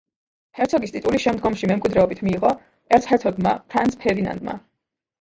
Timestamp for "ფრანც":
3.73-4.03